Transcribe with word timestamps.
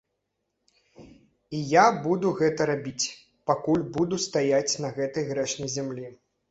І 1.59 1.59
я 1.73 1.85
буду 2.07 2.33
гэта 2.41 2.61
рабіць, 2.71 3.05
пакуль 3.51 3.87
буду 4.01 4.21
стаяць 4.29 4.69
на 4.87 4.97
гэтай 4.99 5.23
грэшнай 5.31 5.69
зямлі. 5.79 6.05